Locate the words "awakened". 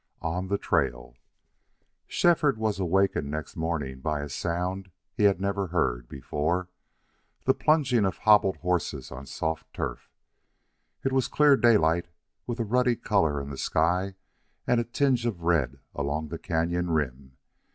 2.79-3.29